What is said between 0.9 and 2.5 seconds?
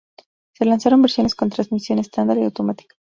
versiones con transmisión estándar y